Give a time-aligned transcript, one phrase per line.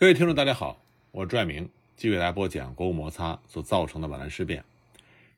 [0.00, 4.64] 各位听众，大家好，我是朱爱明，继续给大家播讲国共摩擦所造成的皖南事变。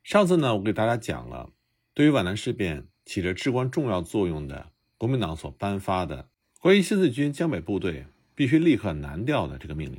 [0.04, 1.48] 上次呢，我给大家讲了
[1.94, 6.28] 对于皖南事变起着至关重要作用的国民党所颁发的
[6.60, 8.04] 关于新四军江北部队
[8.34, 9.98] 必须立刻南调的这个命令。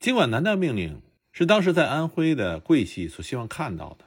[0.00, 1.00] 尽管南调命令
[1.30, 4.06] 是当时在安徽的桂系所希望看到的，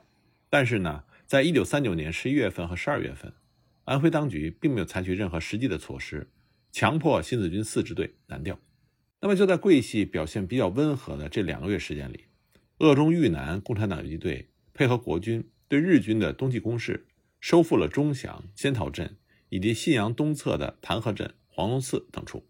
[0.50, 3.32] 但是呢，在一九三九年十一月份和十二月份，
[3.86, 6.28] 安徽当局并没有采取任何实际的措施，
[6.74, 8.60] 强迫新四军四支队南调。
[9.22, 12.26] 那么就在桂系表现比较温和的这两个月时间里，
[12.78, 17.08] 鄂中豫南共产党游击队配合国军对日军的冬季攻势，
[17.40, 19.18] 收复了钟祥、仙桃镇
[19.50, 22.48] 以及信阳东侧的潭河镇、黄龙寺等处，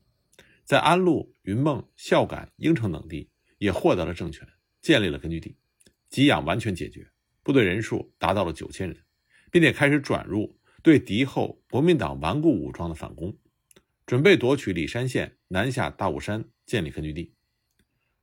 [0.66, 4.46] 在安陆、云梦、孝感、应城等地也获得了政权，
[4.82, 5.56] 建立了根据地，
[6.10, 7.08] 给养完全解决，
[7.44, 8.98] 部队人数达到了九千人，
[9.52, 13.38] 并且开始转入对敌后国民党顽固武装的反攻，
[14.06, 16.50] 准备夺取里山县南下大武山。
[16.66, 17.34] 建立根据地。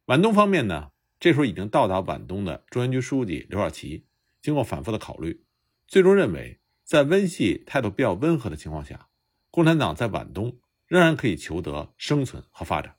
[0.07, 4.05] 皖东方面呢，这时候已经到达皖东的中央军书记刘少奇，
[4.41, 5.45] 经过反复的考虑，
[5.87, 9.09] 最终认为，在温系态度比较温和的情况下，
[9.51, 12.97] 共产党在皖东仍然可以求得生存和发展。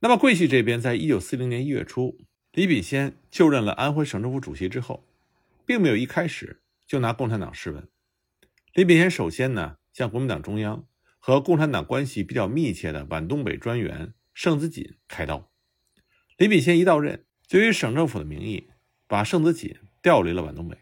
[0.00, 2.18] 那么桂系这边，在一九四零年一月初，
[2.52, 5.06] 李炳先就任了安徽省政府主席之后，
[5.64, 7.88] 并没有一开始就拿共产党试问。
[8.74, 10.86] 李炳先首先呢，向国民党中央。
[11.26, 15.50] 和共产党关系比较密切的皖东北专员盛子锦开刀。
[16.36, 18.68] 李炳先一到任，就以省政府的名义
[19.08, 20.78] 把盛子锦调离了皖东北，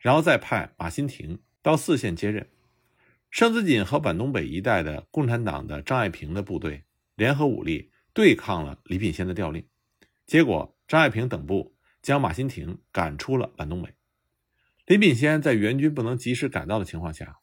[0.00, 2.48] 然后再派马新亭到四县接任。
[3.30, 6.82] 盛子锦和皖东北一带的共产党的张爱萍的部队
[7.14, 9.64] 联合武力对抗了李炳先的调令，
[10.26, 13.94] 结果张爱萍等部将马新亭赶出了皖东北。
[14.86, 17.38] 李炳先在援军不能及时赶到的情况下，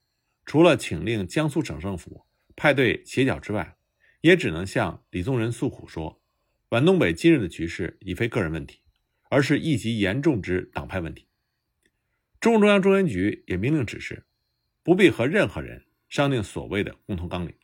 [0.46, 2.26] 除了请令江苏省政府。
[2.56, 3.78] 派对协调之外，
[4.22, 6.22] 也只能向李宗仁诉苦说
[6.70, 8.82] ：“皖东北今日的局势已非个人问题，
[9.30, 11.28] 而是一级严重之党派问题。”
[12.40, 14.26] 中共中央中原局也明令指示，
[14.84, 17.56] 不必和任何人商定所谓的共同纲领，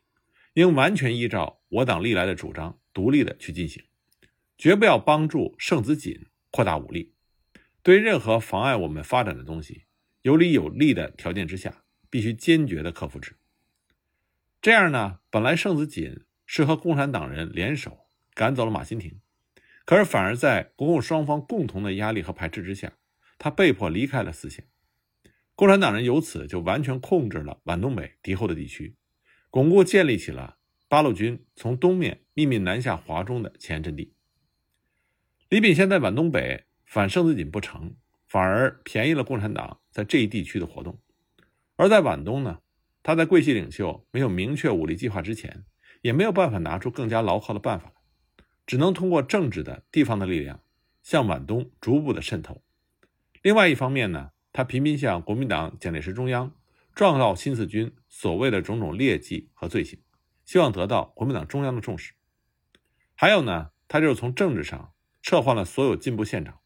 [0.54, 3.84] 应完全依照我党历来的主张，独立的去进行，
[4.58, 7.14] 绝不要帮助盛子锦扩大武力。
[7.82, 9.86] 对任何妨碍我们发展的东西，
[10.24, 13.37] 有理有利的条件之下，必须坚决的克服之。
[14.68, 18.00] 这样呢，本来盛子锦是和共产党人联手
[18.34, 19.22] 赶走了马新亭，
[19.86, 22.92] 可是反而在国共双方共同的压力和排斥之下，
[23.38, 24.68] 他被迫离开了四县。
[25.56, 28.98] 共产党人由此就完全控制了皖东北敌后的地区，
[29.50, 30.58] 巩固建立起了
[30.90, 34.16] 八路军从东面秘密南下华中的前沿阵地。
[35.48, 37.96] 李炳先在皖东北反盛子锦不成，
[38.28, 41.00] 反而便宜了共产党在这一地区的活动，
[41.78, 42.60] 而在皖东呢？
[43.08, 45.64] 他在桂系领袖没有明确武力计划之前，
[46.02, 47.94] 也没有办法拿出更加牢靠的办法来
[48.66, 50.62] 只能通过政治的地方的力量
[51.04, 52.62] 向皖东逐步的渗透。
[53.42, 56.54] 另外一方面呢，他频频向国民党蒋介石中央
[56.94, 60.02] 状告新四军所谓的种种劣迹和罪行，
[60.44, 62.12] 希望得到国民党中央的重视。
[63.16, 64.92] 还有呢，他就是从政治上
[65.22, 66.60] 撤换了所有进步县长。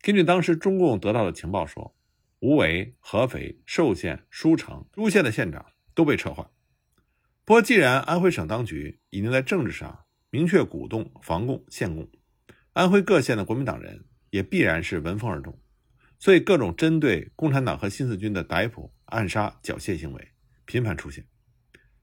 [0.00, 1.94] 根据当时中共得到的情报说。
[2.40, 6.48] 无为、合肥、寿县、舒城、诸县的县长都被撤换。
[7.44, 12.08] 不过，既然安徽省当局已经在政治上明确鼓动防共限共，
[12.74, 15.58] 安徽各县的国民党人也必然是闻风而动，
[16.18, 20.28] 所以各种针对共产党和新四军的逮捕、暗杀、缴械行为
[20.64, 21.26] 频繁出现。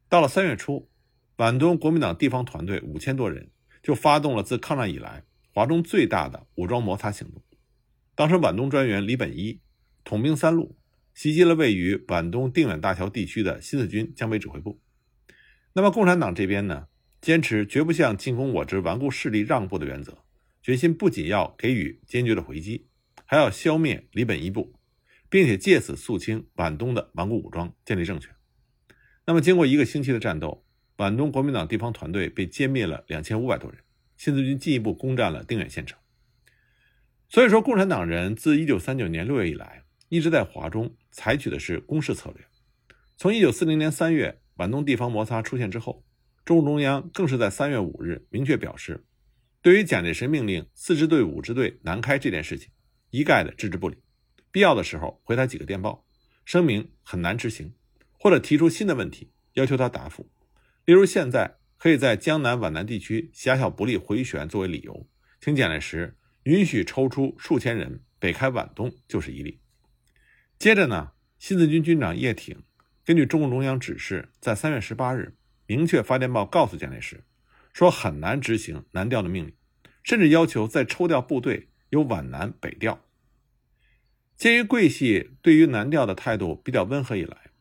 [0.09, 0.89] 到了三月初，
[1.37, 5.23] 皖东国民党地方团队五千多人就发动了自抗战以来
[5.53, 7.41] 华中最大的武装摩擦行动。
[8.15, 9.61] 当时皖东专员李本一。
[10.05, 10.77] 统兵三路
[11.13, 14.79] 袭击了位于皖东定远大桥地区的新四军江北指挥部。
[15.73, 16.87] 那么共产党这边呢，
[17.19, 20.19] 坚持绝不向进攻我之顽固势力让步的原则，
[20.61, 22.87] 决心不仅要给予坚决的回击，
[23.25, 24.75] 还要消灭李本一部，
[25.29, 28.31] 并且借此肃清皖东的顽固武装，建立政权。
[29.25, 30.63] 那么经过一个星期的战斗，
[30.97, 33.79] 皖东国民党地方团队被歼灭了两千五百多人，
[34.15, 35.97] 新四军进一步攻占了定远县城。
[37.27, 39.84] 所以说，共产党人自一九三九年六月以来。
[40.09, 42.45] 一直在华中采取的是攻势策略。
[43.17, 46.05] 从一九四零年三月皖东地方摩擦出现之后，
[46.43, 49.03] 中共中央更是在三月五日明确表示，
[49.61, 52.69] 对于蒋介石命令四支队、五支队南开这件事情，
[53.09, 53.97] 一概的置之不理。
[54.51, 56.05] 必要的时候回他几个电报，
[56.45, 57.73] 声明很难执行，
[58.19, 60.29] 或者提出新的问题要求他答复。
[60.85, 65.07] 例如，现在可以在江南皖南地区狭小不利回旋作为理由，
[65.41, 69.59] 请蒋介石允许抽出数千人北开皖东，就是一例。
[70.57, 72.63] 接着呢，新四军军长叶挺
[73.03, 75.35] 根据中共中央指示，在三月十八日
[75.67, 77.23] 明确发电报告诉蒋介石，
[77.73, 79.53] 说很难执行南调的命令，
[80.03, 83.01] 甚至要求再抽调部队由皖南北调。
[84.35, 87.51] 鉴于桂系对于南调的态度比较温和以来，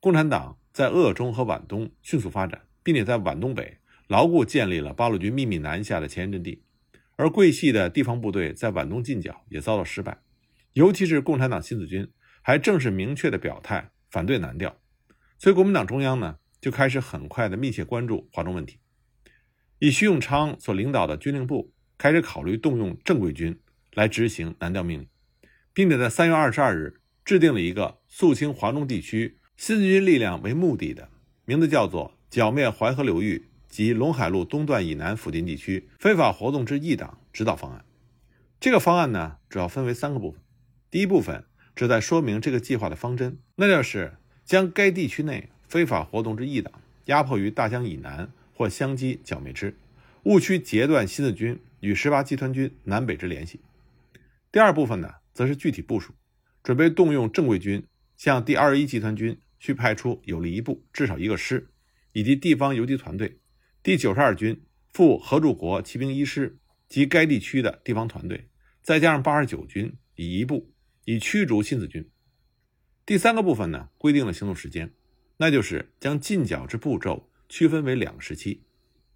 [0.00, 6.62] 共产党在鄂中和皖东迅速发展，并且在皖东北牢固建立了八路军秘密南下的前沿阵地，
[7.16, 10.18] 而桂系的地方部队在皖东近剿也遭到失败，
[10.72, 12.10] 尤其是共产党新四军
[12.46, 14.76] 还正式明确的表态反对南调，
[15.38, 18.78] 所以国民党中央呢就开始很快的密切关注华中问题，
[19.78, 23.58] 以徐永昌所领导的军令部开始考虑动用正规军
[23.94, 25.08] 来执行南调命令。
[25.72, 31.08] 并且在三月二十二日制定了一个肃清华中地区新军力量为目的的，
[31.46, 37.84] 名字叫做“剿灭淮河流域及陇海路东段以南附近地区非法活动之异党指导方案”。
[38.60, 40.40] 这个方案呢，主要分为三个部分。
[40.90, 41.44] 第一部分
[41.74, 46.72] 旨在说明这个计划的方针，那就是将该地区内非法活动之异党
[47.06, 49.76] 压迫于大江以南或相机剿灭之，
[50.24, 53.60] 务须截断新四军与十八集团军南北之联系。
[54.52, 55.14] 第二部分呢？
[55.34, 56.14] 则是具体部署，
[56.62, 57.84] 准备动用正规军
[58.16, 61.70] 向第二十一集团军去派出有力一部，至少一个师，
[62.12, 63.40] 以及地方游击团队，
[63.82, 64.62] 第九十二军
[64.92, 66.56] 赴何柱国骑兵一师
[66.88, 68.48] 及该地区的地方团队，
[68.80, 70.72] 再加上八十九军以一部，
[71.04, 72.10] 以驱逐新四军。
[73.06, 74.94] 第三个部分呢，规定了行动时间，
[75.36, 78.62] 那就是将进剿之步骤区分为两个时期，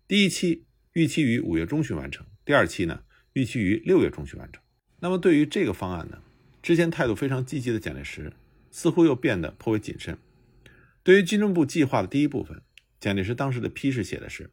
[0.07, 3.03] 第一期预期于五月中旬完成，第二期呢
[3.33, 4.63] 预期于六月中旬完成。
[5.01, 6.23] 那么对于这个方案呢，
[6.61, 8.33] 之前态度非常积极的蒋介石
[8.71, 10.19] 似乎又变得颇为谨慎。
[11.03, 12.63] 对于军政部计划的第一部分，
[13.01, 14.51] 蒋介石当时的批示写的是：“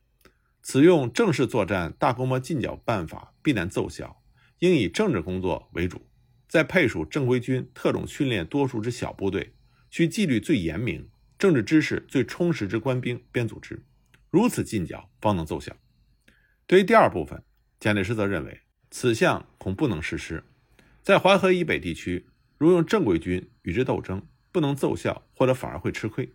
[0.63, 4.21] 此用正式作战大规模进剿办法必难奏效，
[4.59, 6.07] 应以政治工作为主，
[6.55, 9.51] 再配属正规军特种训练多数之小部队，
[9.89, 13.83] 需纪律最严明、政治知识最充实之官兵编组织，
[14.29, 15.75] 如此进剿方能奏效。”
[16.65, 17.43] 对于第二部分，
[17.77, 18.61] 蒋介石则认为。
[18.89, 20.45] 此项恐不能实施，
[21.01, 22.25] 在淮河以北地区，
[22.57, 26.31] 如用正规军与之斗争，不能奏效，或者反而会吃亏。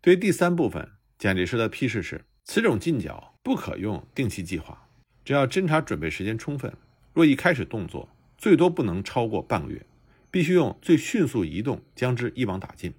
[0.00, 4.88] 对于第三部分，蒋介石的批示是：此种进剿不可用定期计划，
[5.24, 6.72] 只要侦察准备时间充分，
[7.12, 8.08] 若一开始动作，
[8.42, 9.86] 最多不能超过半个月，
[10.28, 12.92] 必须用最迅速移动将之一网打尽。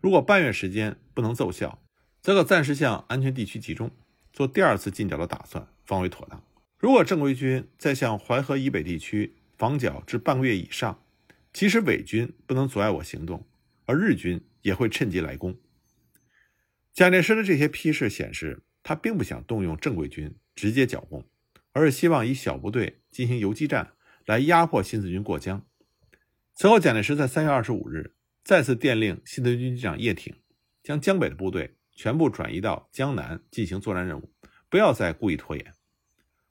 [0.00, 1.82] 如果半月时间不能奏效，
[2.22, 3.90] 则可暂时向安全地区集中，
[4.32, 6.40] 做第二次进剿的打算，方为妥当。
[6.78, 11.02] 如果正规军在向淮河以北地区防剿至半个月以上，
[11.52, 13.44] 即使伪军不能阻碍我行动，
[13.86, 15.56] 而日军也会趁机来攻。
[16.92, 21.26] 蒋介石的这些批示显示，他并不想动用正规军直接剿共，
[21.72, 23.93] 而是希望以小部队进行游击战
[24.26, 25.64] 来压迫新四军过江。
[26.54, 30.34] 此后，蒋介石在三月二十五日再次电令新四军军长叶挺，
[30.82, 34.32] 将江北的部队全部转移到江南进行作战任务，
[34.68, 35.74] 不要再故意拖延。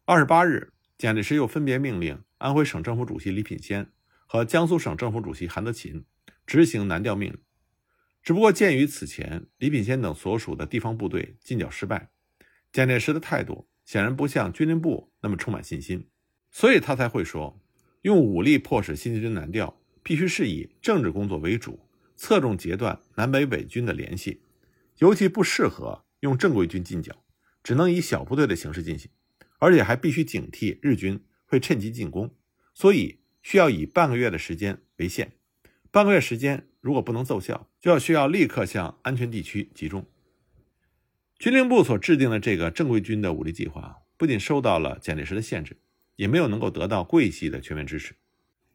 [0.05, 3.89] 二十八日，蒋介石又分别命令安徽省政府主席李品仙
[4.25, 6.05] 和江苏省政府主席韩德勤
[6.45, 7.39] 执行南调命令。
[8.21, 12.09] 只不过，鉴于此前李品仙等所属的地方部队进剿失败，
[12.71, 16.09] 蒋介石的态度显然不像军令部那么充满信心，
[16.51, 17.61] 所以他才会说，
[18.03, 21.79] 用武力迫使新四军南调，必须是以政治工作为主，
[22.15, 24.41] 侧重截断南北伪军的联系，
[24.99, 27.23] 尤其不适合用正规军进剿，
[27.63, 29.09] 只能以小部队的形式进行。
[29.59, 32.35] 而且还必须警惕日军会趁机进攻，
[32.73, 35.31] 所以需要以半个月的时间为限。
[35.89, 40.05] 半个月时间如果不能奏效，就要需要立刻向安全地区集中。
[41.39, 45.77] 军令部所制定的这个正规军的武力计划，不仅受到了蒋介石的限制，
[46.15, 48.15] 也没有能够得到桂系的全面支持。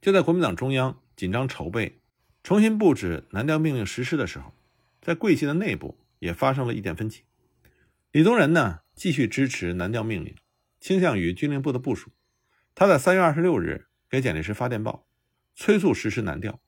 [0.01, 2.01] 就在国民党中央紧张筹备、
[2.43, 4.53] 重新布置南调命令实施的时候，
[5.01, 7.25] 在桂系的内部也发生了意见分歧。
[8.13, 10.35] 李宗仁呢，继续支持南调命令。
[10.81, 12.13] 倾向于军令部的部署，
[12.73, 15.09] 他在三月二十六日给蒋介石发电报，
[15.57, 16.61] 催促实施南调。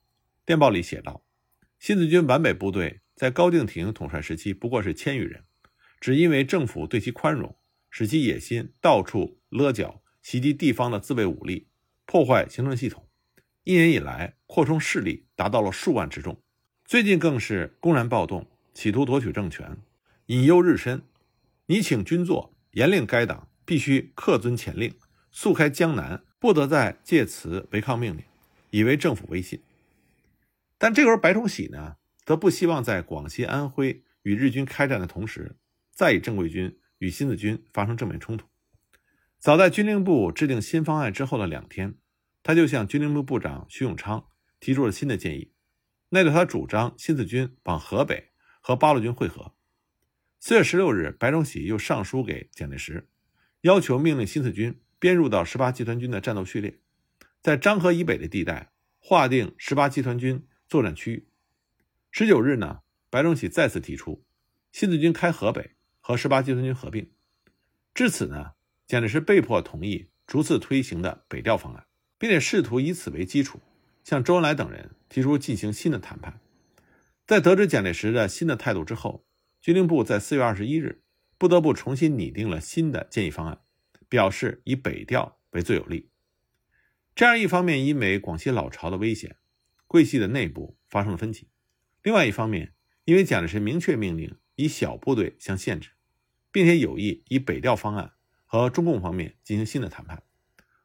[0.45, 1.23] 电报里写道
[1.79, 5.45] ：“新四军皖北部队在高敬亭统帅时期不过是千余人，
[6.01, 7.55] 只因为政府对其宽容，
[7.89, 11.67] 使其野心到处勒脚、袭击地方的自卫武力，
[12.05, 13.07] 破坏行政系统。
[13.63, 16.41] 一年以来，扩充势力达到了数万之众。
[16.85, 19.77] 最近更是公然暴动，企图夺取政权，
[20.27, 21.03] 引诱日深。
[21.67, 24.93] 你请军座严令该党。”必须恪遵前令，
[25.31, 28.23] 速开江南，不得再借此违抗命令，
[28.71, 29.61] 以为政府威信。
[30.77, 35.55] 但这时候，白崇禧呢，则不希望在广西、安徽与日军开战的同时，
[35.91, 38.45] 再以正规军与新四军发生正面冲突。
[39.41, 41.95] 早在军令部制定新方案之后的两天，
[42.43, 44.27] 他就向军令部部长徐永昌
[44.59, 45.51] 提出了新的建议，
[46.09, 48.29] 那就他主张新四军往河北
[48.59, 49.55] 和八路军会合。
[50.39, 53.09] 四月十六日，白崇禧又上书给蒋介石。
[53.61, 56.79] 要求命令新四军编入到十八集团军的战斗序列，
[57.41, 61.27] 在漳河以北的地带划定十八集团军作战区域。
[62.11, 64.23] 十九日呢，白崇禧再次提出
[64.71, 67.11] 新四军开河北和十八集团军合并。
[67.95, 68.51] 至此呢，
[68.91, 71.85] 蒋介石被迫同意逐次推行的北调方案，
[72.19, 73.61] 并且试图以此为基础，
[74.03, 76.41] 向周恩来等人提出进行新的谈判。
[77.25, 79.25] 在得知蒋介石的新的态度之后，
[79.61, 81.03] 军令部在四月二十一日
[81.37, 83.61] 不得不重新拟定了新的建议方案，
[84.09, 86.09] 表示以北调为最有利。
[87.15, 89.37] 这样一方面，因为广西老巢的危险，
[89.87, 91.47] 桂系的内部发生了分歧。
[92.03, 92.73] 另外一方面，
[93.05, 95.91] 因为蒋介石明确命令以小部队相限制，
[96.51, 98.11] 并且有意以北调方案
[98.51, 100.23] 和中共方面进行新的谈判，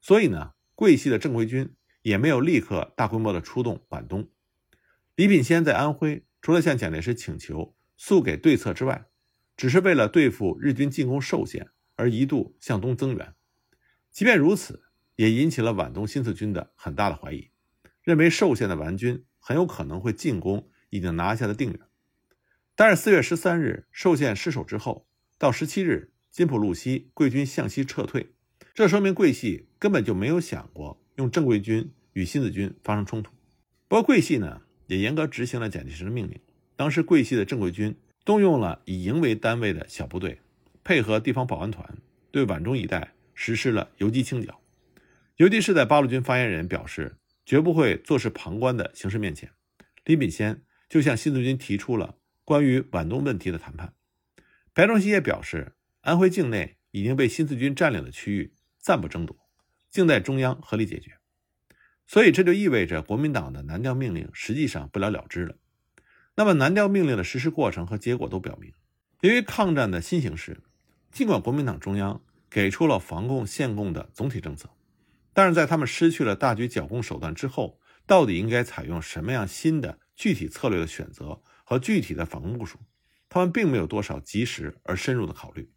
[0.01, 4.31] 所以呢，桂系的正规军也没有立刻大规模的出动皖东。
[5.17, 9.07] 李品仙在安徽，除了向蒋介石请求速给对策之外，
[9.57, 13.35] 只是为了对付日军进攻寿县而一度向东增援。
[14.13, 14.85] 即便如此，
[15.17, 17.51] 也引起了皖东新四军的很大的怀疑，
[18.05, 20.71] 认为寿县的皖军很有可能会进攻。
[20.91, 21.81] 已经拿下的定远，
[22.77, 28.27] 但是四月十三日寿县失守之后，到十七日金浦路西桂军向西撤退，
[28.75, 33.33] 这说明桂系根本就没有想过用正规军与新四军发生冲突。
[33.89, 36.39] 不过桂系呢也严格执行了蒋介石的命令，
[36.77, 40.39] 当时桂系的正规军动用了以营为单位的小部队，
[40.85, 41.97] 配合地方保安团，
[42.31, 44.61] 对皖中一带实施了游击清剿。
[45.37, 47.17] 尤其是在八路军发言人表示
[47.47, 49.51] 绝不会坐视旁观的形势面前，
[50.05, 50.61] 李炳先。
[50.89, 53.95] 就向新四军提出了关于皖东问题的谈判。
[54.73, 55.73] 白崇禧也表示，
[56.07, 59.37] 安徽境内已经被新四军占领的区域暂不争夺，
[59.91, 61.19] 静待中央合理解决。
[62.07, 65.57] 所以这就意味着国民党的南调命令实际上不了了之了。
[66.37, 68.73] 那么南调命令的实施过程和结果都表明，
[69.23, 70.63] 由于抗战的新形势，
[71.11, 74.71] 尽管国民党中央给出了防共限共的总体政策，
[75.35, 79.99] 但是在他们失去了大局剿共手段之后，到底应该采用什么样新的？
[80.15, 82.79] 具体策略的选择和具体的反攻部署，
[83.29, 85.69] 他们并没有多少及时而深入的考虑，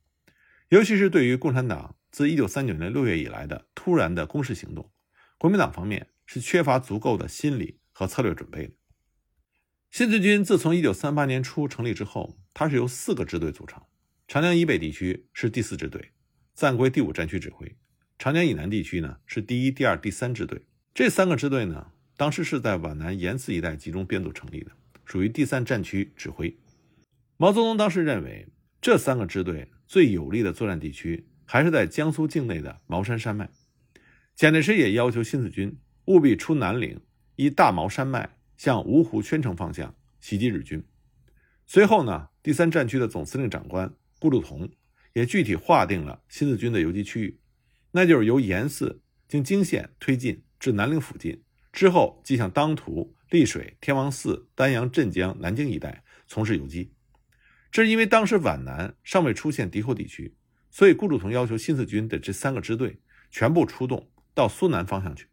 [0.70, 4.92] 尤其是对于共产党自一九三九年六月以来的突然的攻势行动，
[5.40, 8.74] 国民党方面是缺乏足够的心理和策略准备的。
[9.90, 13.82] 新四军自从一九三八年初成立之后，它是由四个支队组成，
[14.28, 16.12] 长江以北地区是第四支队，
[16.54, 17.76] 暂归第五战区指挥；
[18.20, 20.62] 长江以南地区呢是第一、第二、第三支队，
[20.94, 21.94] 这三个支队呢。
[22.16, 24.74] 当时是在皖南盐泗一带集中编组成立的，
[25.06, 26.60] 属于第三战区指挥。
[27.38, 28.50] 毛泽东当时认为，
[28.82, 33.50] 这三个支队最有利的作战地区还是在江苏境内的茅山山脉。
[34.36, 37.02] 蒋介石也要求新四军务必出南岭，
[37.38, 40.86] 依大茅山脉向芜湖、宣城方向袭击日军。
[41.66, 44.70] 随后呢，第三战区的总司令长官顾祝同
[45.14, 47.40] 也具体划定了新四军的游击区域，
[47.90, 51.42] 那就是由盐泗经泾县推进至南岭附近。
[51.74, 56.92] 之后，即向当涂、丽水、天王寺、丹阳、镇江、南京一带从事游击。
[57.72, 60.36] 这是因为当时皖南尚未出现敌后地区，
[60.70, 63.00] 所以顾祝同要求新四军的这三个支队
[63.30, 65.28] 全部出动到苏南方向去。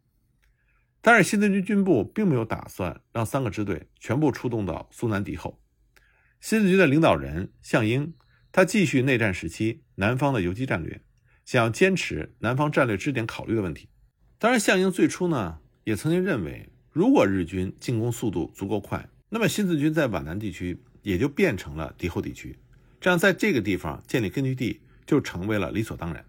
[1.00, 5.62] 但是新四军军部并没有打算让三个支队全部出动到苏南敌后。
[6.40, 8.14] 新四军的领导人项英，
[8.52, 11.02] 他继续内战时期南方的游击战略，
[11.45, 13.88] 想要坚持南方战略支点考虑的问题。
[14.38, 15.59] 当然，项英最初呢。
[15.85, 22.59] 也曾经认为，如果日军进攻速度足够快，那么新四军在皖南地区也就变成了敌后地区，
[23.01, 26.25] 这样在这个地方建立根据地就成为了理所当然。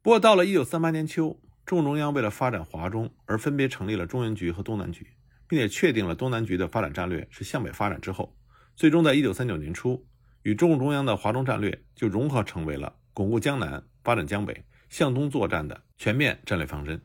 [0.00, 5.08] 不过，到了一九三八年秋，中共中央为了发展华中而分别成立了中原局和东南局，
[5.46, 8.34] 并且确定了东南局的发展战略是向北发展之后，
[8.74, 10.06] 最终在一九三九年初，
[10.42, 16.98] 与中共中央的华中战略就融合成为了巩固江南、发展江北、向东作战的全面战略方针。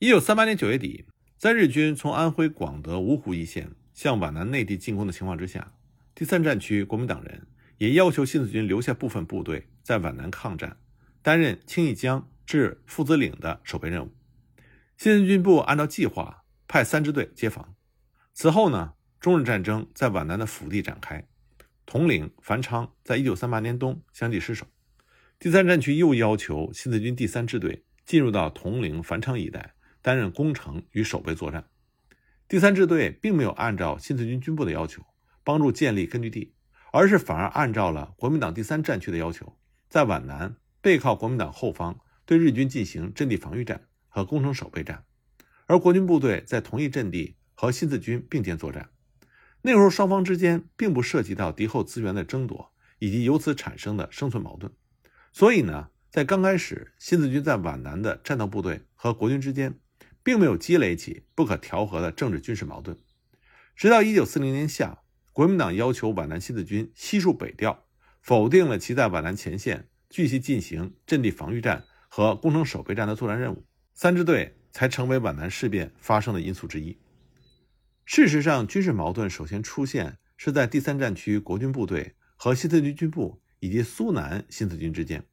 [0.00, 1.04] 一九三八年九月底，
[1.36, 5.72] 在日军从安徽广德芜湖一线向皖南内地进攻的情况之下，
[6.14, 7.44] 第三战区国民党人
[7.78, 10.76] 也要求新四军留下部分部队在皖南抗战，
[11.20, 14.14] 担任清义江至父子岭的守备任务。
[14.96, 17.74] 新四军部按照计划派三支队接防。
[18.34, 21.26] 此后呢，中日战争在皖南的腹地展开，
[21.84, 24.64] 统领繁昌在一九三八年冬相继失守。
[25.40, 29.74] 第三战区又要求新四军第三支队进入到统领繁昌一带。
[30.00, 31.68] 担任攻城与守备作战，
[32.48, 35.04] 第三支队并没有按照新四军军部的要求
[35.44, 36.54] 帮助建立根据地，
[36.92, 39.58] 而是反而按照了国民党第三战区的要求，
[39.90, 45.04] 在皖南背靠国民党后方对日军进行阵地防御战和攻城守备战，
[45.66, 48.88] 而国军部队在同一阵地和新四军并肩作战。
[49.60, 54.72] 那时候双方之间并不涉及到敌后资源的争夺以及由此产生的生存矛盾，
[55.32, 59.78] 所以呢，在刚开始，新四军在皖南的战斗部队和国军之间，
[60.28, 62.98] 并没有积累起不可调和的政治军事矛盾。
[63.74, 64.98] 直到1940年夏，
[65.32, 67.86] 国民党要求皖南新四军悉数北调，
[68.20, 76.98] 否定了其在皖南前线继续进行阵地防御战和工程守备战的作战任务，三支队才成为皖南事变发生的因素之一。
[78.04, 85.24] 事实上，军事矛盾首先出现是在第三战区国军部队和新四军军部以及苏南新四军之间。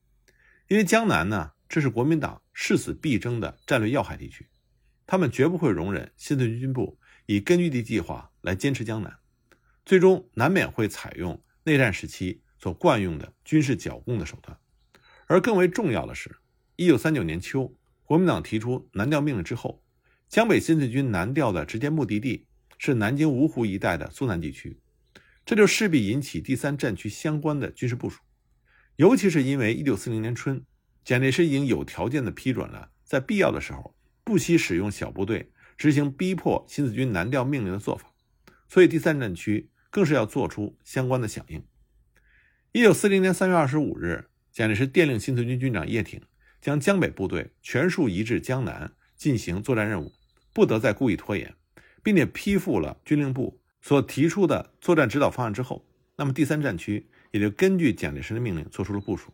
[0.70, 4.48] 因为江南呢，这是国民党誓死必争的战略要害地区，
[5.08, 9.18] 他们绝不会容忍新四军军部以根据地计划来坚持江南，
[9.86, 14.58] 最终难免会采用内战时期所惯用的军事剿共的手段。
[15.28, 16.38] 而更为重要的是，
[16.76, 19.84] 一九三九年秋，国民党提出南调命令之后，
[20.28, 22.48] 江北新四军南调的直接目的地
[22.78, 24.80] 是南京芜湖一带的苏南地区，
[25.46, 28.22] 这就势必引起第三战区相关的军事部署。
[28.98, 30.64] 尤其是因为1940年春，
[31.04, 33.95] 蒋介石已经有条件的批准了，在必要的时候
[34.26, 38.12] 不惜使用小部队执行逼迫新四军南调命令的做法，
[38.68, 41.64] 所以第三战区更是要做出相关的响应。
[42.74, 46.22] 1940年3月25日，蒋介石电令新四军军长叶挺
[46.60, 50.12] 将江北部队全数移至江南进行作战任务，
[50.52, 51.54] 不得再故意拖延，
[52.04, 55.86] 并且批复了军令部所提出的作战指导方案之后，
[56.18, 57.08] 那么第三战区。
[57.32, 59.30] 也就根据蒋介石的命令做出了部署，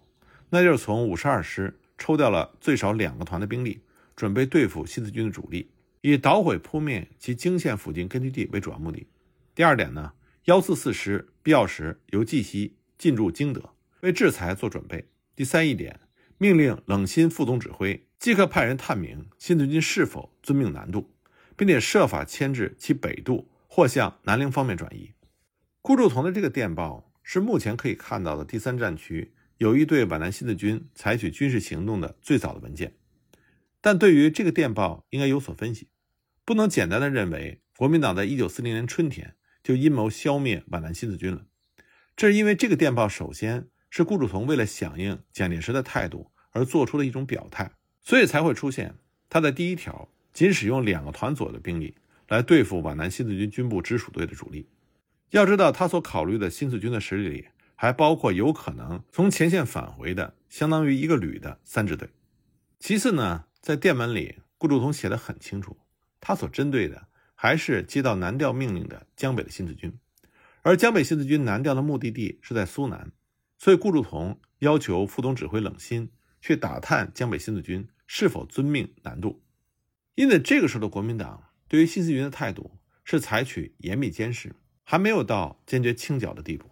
[0.50, 3.84] 那就是从五十二师抽调了最少两个团的兵力，
[4.16, 9.08] 准备对付新四军的主力，以捣毁扑灭其经线附近根据地为主要目的。
[9.56, 10.14] 第二点呢，
[10.46, 15.08] 幺四四师必要时由冀西进驻京德，为制裁做准备。
[15.36, 16.00] 第三一点，
[16.38, 21.10] 命令冷心副总指挥即刻派人探明新四军是否遵命南渡，
[21.56, 25.12] 并且设法牵制其北渡或向南陵方面转移。
[25.82, 27.08] 顾祝同的这个电报。
[27.24, 32.96] 是目前可以看到的第三战区有意对皖南新四军采取军事行动的最早的文件，
[33.82, 35.90] 但对于这个电报应该有所分析，
[36.46, 41.46] 不能简单的认为国民党在一九四零年春天就阴谋消灭皖南新四军了。
[42.16, 47.72] 这是因为这个电报首先是顾祝同为了响应蒋介石的态度而做出的一种表态，
[48.04, 48.96] 所以才会出现
[49.30, 51.96] 他的第一条仅使用两个团左右的兵力
[52.28, 54.68] 来对付皖南新四军军部直属队的主力。
[55.32, 62.10] 要知道，他所考虑的新四军的实力里，还包括有可能从前线返回的相当于一个旅的三支队。
[62.80, 65.78] 其次呢，在电文里，顾祝同写的很清楚，
[66.20, 69.98] 他所针对的还是接到南调命令的江北的新四军，
[70.62, 73.12] 而江北新四军南调的目的地是在苏南，
[73.58, 76.10] 所以顾祝同要求副总指挥冷心
[76.42, 79.42] 去打探江北新四军是否遵命南渡。
[80.16, 82.72] 因此，这个时候的国民党对于新四军的态度
[83.04, 84.56] 是采取严密监视。
[84.84, 86.70] 还没有到坚决清剿的地步，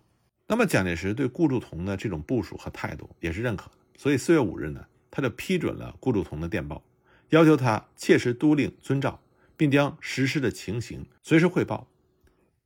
[0.48, 6.84] 那么蒋介石对顾祝同的这种部署和态度也是认可，所以四月五日呢，他就批准了顾祝同的电报，
[7.30, 9.22] 要求他切实督令遵照，
[9.56, 11.90] 并将实施的情形随时汇报。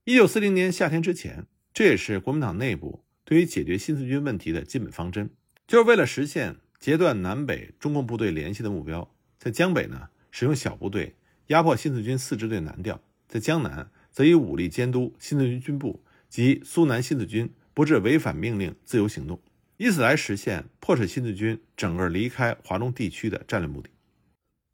[0.03, 5.29] 一九四零年夏天之前，这也是国民党内部对于解决新四军问题的基本方针，
[5.67, 11.15] 就是为了实现截断南北中共部队联系的目标，在江北呢使用小部队
[11.47, 13.89] 压迫新四军四支队南调，在江南。
[14.13, 19.41] 则以武力监督新四军军部及苏南新四军不致违反命令自由行动，
[19.84, 23.89] 以此来实现迫使新四军整个离开华中地区的战略目的。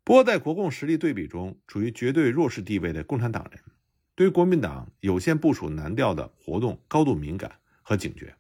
[0.03, 3.59] 不过，在国共实力对比中处于绝对弱势地位的共产党人，
[4.13, 8.35] 对于国民党有限部署南调的活动高度敏感和警觉，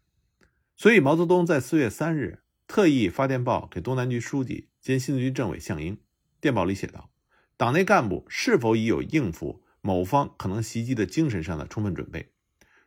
[0.75, 5.97] 所以毛泽东在四月三日特意发电报给东南局书记兼新四军政委项英，
[6.39, 7.09] 电报里写道
[7.57, 12.29] ：“党内干部是否已有应付？”某方可能袭击的精神上的充分准备，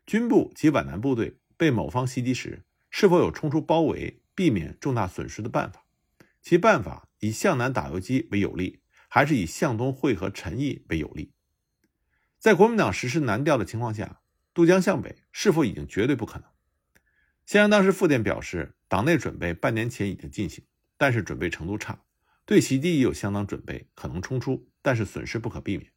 [0.06, 5.84] 军部及皖南部队被某方袭击时，是否有冲出包围、避免重大损失的办法？
[6.42, 11.32] 其办法以向南打游击为有利，还是以向东会合陈毅为有利？
[12.38, 14.20] 在国民党实施南调的情况下，
[14.52, 16.44] 渡江向北是否已经绝对不可能？
[17.46, 20.64] 项英当时复电表示，党内准备半年前已经进行，
[20.98, 22.02] 但是准备程度差，
[22.44, 25.90] 对袭击也有相当准备，可能冲出，但是损失不可避免。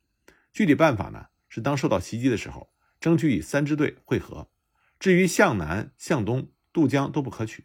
[0.54, 1.28] 具体办法呢？
[1.50, 4.50] 是当受到袭击的时候，争取以三支队会合。
[4.98, 7.64] 至于向南、向东渡江都不可取，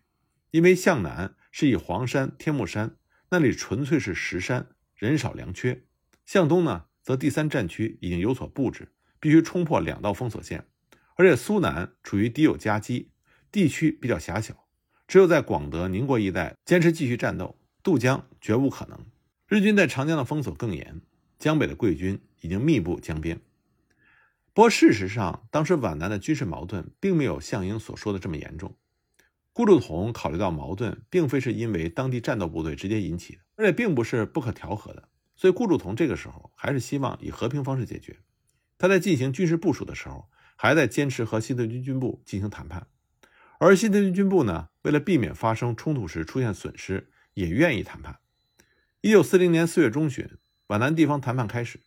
[0.52, 2.94] 因为向南是以黄山、天目山
[3.30, 5.80] 那里纯粹是石山，人少粮缺；
[6.24, 10.64] 向东呢，则第三战区已经有所布置，必须冲破两道封锁线，
[11.16, 13.10] 而且苏南处于敌友夹击，
[13.50, 14.68] 地区比较狭小，
[15.08, 19.04] 只有在广德、宁国一带坚持继续战斗，渡江绝无可能。
[19.48, 21.00] 日军在长江的封锁更严。
[21.36, 23.40] 江北的贵军已经密布江边，
[24.52, 28.76] 不过事实上，当时皖南的军事矛盾并没有项英所说的这么严重。
[29.52, 38.18] 顾祝同考虑到矛盾并非是因为当地战斗部队直接引起的，而且并不是不可调和的，所以顾祝同这个时候还是希望以和平方式解决。
[38.78, 42.86] 他在进行军事部署的时候，还在坚持和新四军军部进行谈判，
[43.58, 48.20] 而新四军军部呢，为了避免发生冲突时出现损失，也愿意谈判。
[49.00, 51.80] 一九四零年四月中旬，皖南地方谈判开始，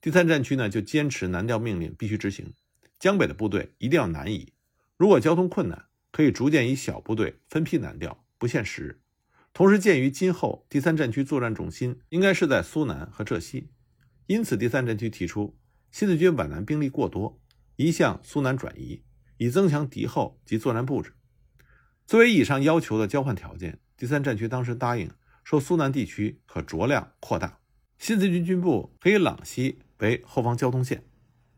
[0.00, 2.54] 第三战区呢就坚持南调命令必须执行，
[2.98, 4.52] 江北的部队一定要南移，
[4.96, 9.00] 如果交通困难，可以逐渐以小部队分批南调，不限时。
[9.52, 13.70] 同时，鉴于今后第三战区作战重心应该是在苏南和浙西，
[14.26, 15.58] 因此第三战区提出。
[15.90, 17.40] 新四军皖南兵力过多，
[17.76, 19.02] 宜向苏南转移，
[19.38, 21.14] 以增强敌后及作战布置。
[22.06, 25.10] 作为以上要求的交换条件，第三战区当时答应
[25.44, 27.58] 说，苏南地区可酌量扩大，
[27.98, 31.04] 新四军军部可以朗西为后方交通线，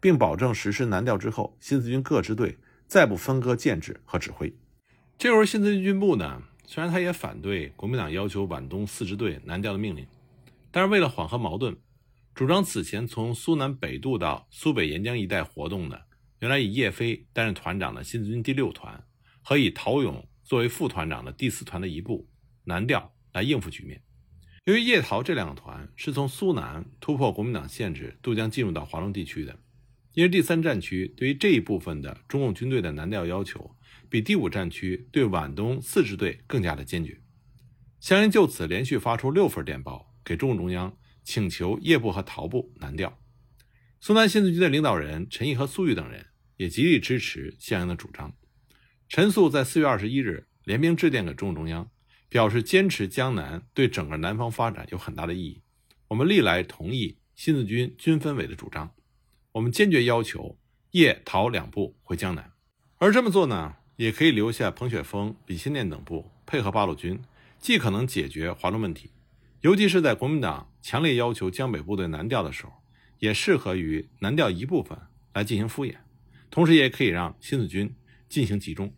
[0.01, 2.57] 并保证实施南调之后，新四军各支队
[2.91, 4.53] 再不分割建制和指挥。
[5.17, 10.05] 这时候，新四军军部呢，虽然他也反对国民党要求皖东四支队南调的命令，
[10.73, 11.77] 但是为了缓和矛盾。
[12.35, 16.03] 主张此前从苏南北渡到苏北沿江一带活动的，
[16.41, 19.01] 原来以叶飞担任团长的新四军第六团
[19.41, 22.29] 和以陶勇作为副团长的第四团的一部
[22.65, 24.03] 南调来应付局面。
[24.65, 29.57] 由于叶陶这两个团是从苏南突破国民党限制渡江进入到华中地区的，
[30.13, 33.77] 因为第三战区对于这一部分的中共军队的南调要求，
[34.09, 37.21] 比第五战区对皖东四支队更加的坚决。
[38.01, 40.97] 湘英就此连续发出六份电报给中共中央。
[41.23, 43.21] 请求叶部和陶部南调，
[44.01, 48.35] 苏南新四军的领导人陈毅和粟裕等人也极力支持项英的主张。
[49.07, 51.89] 陈粟在四月二十一日联名致电给中共中央，
[52.31, 55.63] 表示坚持江南对整个南方发展有很大的意义。
[56.09, 58.91] 我们历来同意新四军军分委的主张，
[59.53, 60.59] 我们坚决要求
[60.93, 62.53] 叶陶两部回江南。
[62.99, 67.21] 而这么做呢，也可以留下彭雪枫、李先念等部配合八路军，
[67.59, 69.11] 既可能解决华中问题。
[69.63, 72.73] 尤其是在国民党强烈要求江北部队南调的时候，
[73.19, 74.99] 也适合于南调一部分
[75.35, 75.97] 来进行敷衍，
[76.51, 77.95] 同时也可以让新四军
[78.29, 78.93] 进行集中。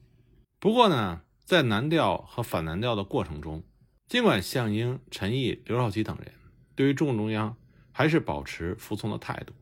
[0.61, 3.65] 不过呢，在南调和反南调的过程中，
[4.07, 6.33] 尽管项英、陈毅、刘少奇等人
[6.77, 7.57] 对于中共中央
[7.91, 9.53] 还是保持服从的态度，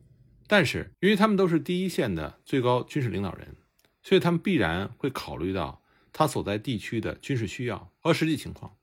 [0.53, 3.57] 但是由于他们都是第一线的最高军事领导人，
[4.03, 5.81] 所以他们必然会考虑到
[6.13, 8.77] 他所在地区的军事需要和实际情况。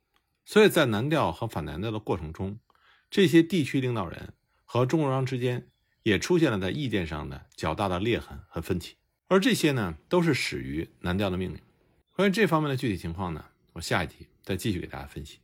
[0.45, 2.57] 所以在南调和反南调的过程中，
[3.09, 5.67] 这些地区领导人和中共中央之间
[6.03, 8.95] 也出现了在意见上的较大的裂痕和分歧，
[9.27, 11.59] 而这些呢，都是始于南调的命令。
[12.13, 15.39] 关于这方面的具体情况呢，我下一集再继续给大家分析。